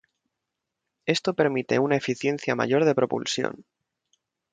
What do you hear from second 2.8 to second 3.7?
de propulsión.